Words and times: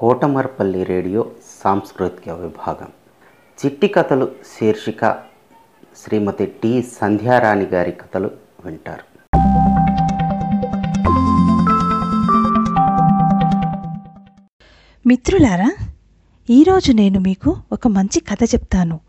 Kotamarpalli 0.00 0.84
radio 0.84 1.26
సాంస్కృతిక 1.64 2.28
విభాగం. 2.28 2.88
చిట్టి 3.64 3.88
కథలు 3.88 4.32
శీర్షిక 4.60 5.22
శ్రీమతి 5.96 6.46
టి 6.46 6.82
సంధ్యారాణి 6.82 7.64
గారి 7.64 7.92
కథలు 7.92 8.30
వింటారు. 8.64 9.04
మిత్రులారా 15.06 15.72
ఈరోజు 16.50 16.92
నేను 16.92 17.20
మీకు 17.20 17.56
ఒక 17.72 17.88
మంచి 17.88 18.20
కథ 18.20 18.38
చెప్తాను. 18.44 19.00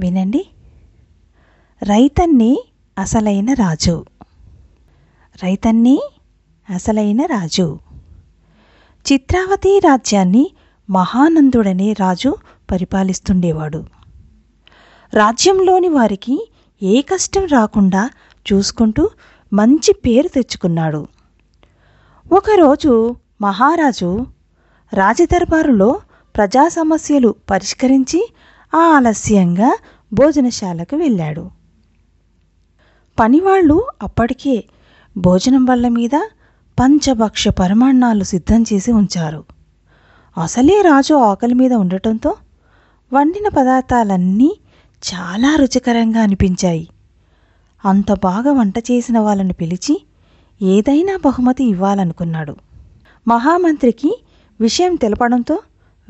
వినండి. 0.00 0.46
రైతన్ని 1.82 2.64
అసలైన 2.98 3.52
రాజు. 3.52 4.04
రైతన్ని 5.42 6.00
అసలైన 6.70 7.22
రాజు. 7.26 7.78
చిత్రావతి 9.02 9.78
రాజ్యాన్ని 9.78 10.50
మహానందుడనే 10.90 11.92
రాజు 11.92 12.36
పరిపాలిస్తుండేవాడు. 12.70 13.84
రాజ్యంలోని 15.14 15.88
వారికి 15.88 16.50
ఏ 16.82 17.02
కష్టం 17.02 17.46
రాకుండా 17.46 18.10
చూసుకుంటూ 18.52 19.10
మంచి 19.52 19.92
పేరు 19.92 20.28
తెచ్చుకున్నాడు. 20.28 21.06
ఒకరోజు 22.32 23.16
మహారాజు 23.40 24.26
రాజదర్బారులో 24.92 26.00
ప్రజా 26.36 26.68
సమస్యలు 26.68 27.34
పరిష్కరించి 27.50 28.32
ఆలస్యంగా 28.74 29.78
భోజనశాలకు 30.12 30.96
వెళ్ళాడు. 30.96 31.50
పనివాళ్ళు 33.20 33.86
అప్పటికే 34.02 34.64
భోజనం 35.16 35.64
వల్ల 35.64 35.88
మీద 35.88 36.14
పంచభక్ష 36.80 37.48
పరమాన్నాలు 37.48 38.24
సిద్ధం 38.24 38.62
చేసి 38.62 38.92
ఉంచారు. 38.92 39.44
అసలే 40.42 40.82
రాజు 40.82 41.14
ఆకలి 41.14 41.54
మీద 41.54 41.72
ఉండటంతో 41.72 42.36
వండిన 43.12 43.48
పదార్థాలన్నీ 43.48 44.60
చాలా 45.02 45.56
రుచికరంగా 45.56 46.22
అనిపించాయి. 46.22 46.88
అంత 47.84 48.12
బాగా 48.12 48.52
వంట 48.52 48.78
చేసిన 48.78 49.18
వాళ్ళని 49.18 49.52
పిలిచి 49.52 50.06
ఏదైనా 50.62 51.18
బహుమతి 51.24 51.64
ఇవ్వాలనుకున్నాడు. 51.64 52.56
మహామంత్రికి 53.28 54.24
విషయం 54.60 54.94
తెలపడంతో 54.94 55.58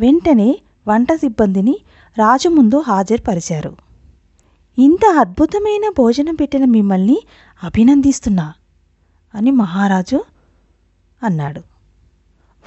వెంటనే 0.00 0.60
వంట 0.88 1.12
సిబ్బందిని 1.12 1.78
రాజు 2.18 2.48
ముందు 2.48 2.84
హాజరుపరిచారు. 2.86 3.76
ఇంత 4.78 5.16
అద్భుతమైన 5.18 5.92
భోజనం 5.98 6.34
పెట్టిన 6.34 6.64
మిమ్మల్ని 6.64 7.22
అభినందిస్తున్నా 7.64 8.52
అని 9.34 9.50
మహారాజు 9.50 10.24
అన్నాడు. 11.22 11.62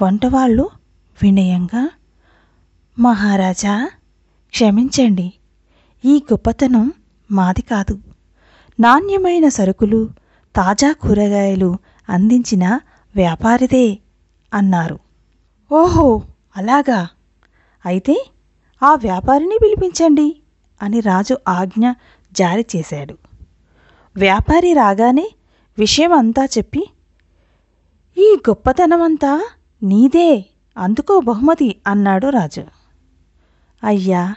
వంటవాళ్ళు 0.02 0.70
వినయంగా 1.22 1.90
మహారాజా 2.98 3.90
క్షమించండి. 4.50 5.32
ఈ 6.04 6.22
గొప్పతనం 6.32 6.92
మాది 7.30 7.62
కాదు. 7.62 7.98
నాణ్యమైన 8.80 9.48
సరుకులు 9.48 10.10
తాజా 10.56 10.92
కూరగాయలు 10.92 11.76
అందించిన 12.08 12.80
వ్యాపారిదే 13.16 13.98
అన్నారు. 14.54 14.98
ఓహో 15.72 16.22
అలాగా. 16.56 17.08
అయితే 17.86 18.26
ఆ 18.82 18.94
వ్యాపారిని 18.94 19.58
పిలిపించండి 19.62 20.36
అని 20.82 21.00
రాజు 21.00 21.38
ఆజ్ఞ 21.48 21.90
జారీ 22.32 22.64
చేశాడు. 22.76 23.18
వ్యాపారి 24.16 24.72
రాగానే 24.72 25.30
విషయం 25.78 26.12
అంతా 26.12 26.44
చెప్పి 26.44 26.90
ఈ 28.18 28.36
గొప్పతనమంతా 28.48 29.44
నీదే 29.82 30.44
అందుకో 30.78 31.20
బహుమతి 31.20 31.76
అన్నాడు 31.86 32.26
రాజు. 32.26 32.62
అయ్యా 33.84 34.34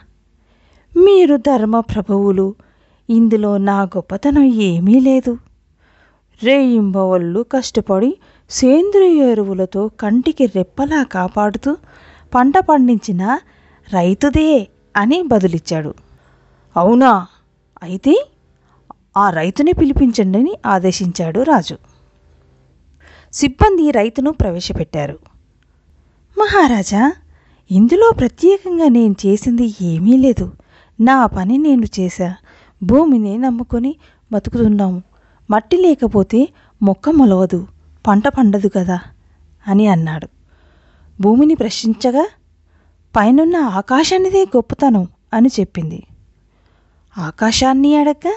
మీరు 0.96 1.36
ధర్మ 1.36 1.80
ప్రభువులు 1.80 2.54
ఇందులో 3.10 3.58
నా 3.58 3.82
గొప్పతనం 3.82 4.42
ఏమీ 4.42 5.00
లేదు. 5.00 5.38
రేయింబవళ్ళు 6.42 7.46
కష్టపడి 7.52 8.16
సేంద్రియ 8.50 9.30
ఎరువులతో 9.30 9.88
కంటికి 9.88 10.46
రెప్పలా 10.46 11.02
కాపాడుతూ 11.02 11.76
పంట 12.34 12.58
పండించిన 12.58 13.38
రైతుదే 13.92 14.68
అని 14.96 15.22
బదులిచ్చాడు. 15.22 15.94
అవునా? 16.76 17.26
అయితే 17.82 18.26
ఆ 19.16 19.30
రైతుని 19.30 19.72
పిలిపించండి 19.72 20.38
అని 20.38 20.54
ఆదేశించాడు 20.66 21.40
రాజు. 21.40 21.76
సిబ్బంది 23.32 23.90
రైతును 23.90 24.30
ప్రవేశపెట్టారు. 24.32 25.18
మహారాజా 26.38 27.12
ఇందులో 27.70 28.12
ప్రత్యేకంగా 28.18 28.88
నేను 28.88 29.16
చేసింది 29.26 29.74
ఏమీ 29.82 30.16
లేదు. 30.16 30.52
నా 31.00 31.26
పని 31.26 31.58
నేను 31.58 31.86
చేశా. 32.00 32.36
భూమిని 32.82 33.38
నమ్ముకొని 33.38 33.96
బతుకుతున్నాము. 34.32 35.02
మట్టి 35.50 35.76
లేకపోతే 35.76 36.48
మొక్క 36.82 37.10
మొలవదు. 37.10 37.66
పంట 38.06 38.28
పండదు 38.28 38.68
కదా 38.68 39.00
అని 39.66 39.86
అన్నాడు. 39.86 40.28
భూమిని 41.20 41.54
ప్రశ్నించగా 41.54 42.28
పైనున్న 43.16 43.56
ఆకాశానిదే 43.56 44.42
గొప్పతనం 44.42 45.08
అని 45.34 45.48
చెప్పింది. 45.60 46.02
ఆకాశాన్ని 47.18 47.96
అడగ్గా 47.96 48.36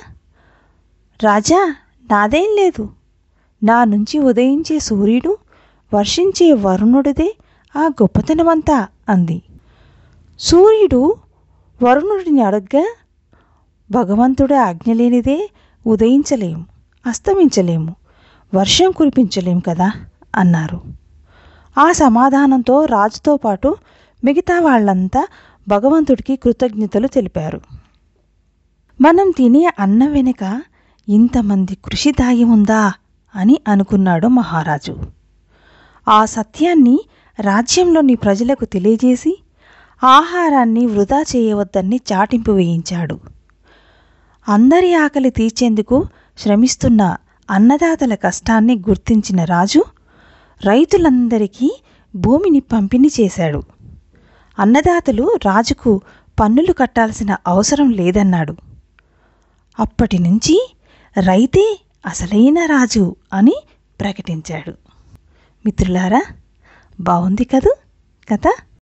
రాజా 1.24 1.76
నాదేం 2.12 2.56
లేదు. 2.56 2.90
నా 3.64 3.84
నుంచి 3.84 4.20
ఉదయించే 4.20 4.80
సూర్యుడు 4.80 5.38
వర్షించే 5.94 6.54
వరుణుడిదే 6.54 7.38
ఆ 7.76 7.82
గొప్పతనమంతా 7.82 8.88
అంది. 9.10 9.42
సూర్యుడు 10.40 11.16
వరుణుడిని 11.84 12.42
అడగ్గా 12.42 12.96
భగవంతుడి 13.92 14.56
ఆజ్ఞ 14.56 14.94
లేనిదే 14.94 15.52
ఉదయించలేము 15.88 16.66
అస్తమించలేము 17.06 17.96
వర్షం 18.56 18.92
కురిపించలేము 18.92 19.60
కదా 19.60 19.92
అన్నారు. 20.36 20.82
ఆ 21.78 21.92
సమాధానంతో 21.92 22.86
రాజుతో 22.86 23.38
పాటు 23.38 23.76
మిగతా 24.24 24.60
వాళ్ళంతా 24.60 25.28
భగవంతుడికి 25.68 26.36
కృతజ్ఞతలు 26.36 27.08
తెలిపారు. 27.08 27.62
మనం 29.02 29.32
తినే 29.38 29.74
అన్నం 29.80 30.12
వెనుక 30.12 30.62
ఇంతమంది 31.10 31.76
కృషి 31.76 32.12
దాగి 32.12 32.44
ఉందా? 32.44 32.94
అని 33.36 33.60
అనుకున్నాడు 33.68 34.28
మహారాజు. 34.28 34.98
ఆ 36.08 36.26
సత్యాన్ని 36.26 37.00
రాజ్యంలోని 37.40 38.16
ప్రజలకు 38.16 38.66
తెలియజేసి 38.66 39.44
ఆహారాన్ని 40.04 40.86
వృధా 40.86 41.24
చేయవద్దని 41.36 42.02
చాటింపు 42.14 42.52
వేయించాడు. 42.52 43.20
అందరి 44.50 44.94
ఆకలి 44.94 45.30
తీర్చేందుకు 45.30 46.06
శ్రమిస్తున్న 46.38 47.16
అన్నదాతల 47.52 48.16
కష్టాన్ని 48.16 48.76
గుర్తించిన 48.76 49.44
రాజు 49.44 49.86
రైతులందరికీ 50.66 51.82
భూమిని 52.16 52.60
పంపిణీ 52.60 53.10
చేశాడు. 53.20 53.64
అన్నదాతలు 54.60 55.38
రాజుకు 55.46 56.02
పన్నులు 56.40 56.74
కట్టాల్సిన 56.74 57.36
అవసరం 57.48 57.90
లేదన్నాడు. 57.90 58.56
అప్పటి 59.80 60.20
నుంచి 60.20 60.74
రైతే 61.20 61.80
అసలైన 62.06 62.66
రాజు 62.66 63.16
అని 63.34 63.56
ప్రకటించాడు. 64.00 64.74
మిత్రులారా 65.66 66.24
బాగుంది 67.00 67.44
కదూ? 67.44 67.76
కథ? 68.34 68.73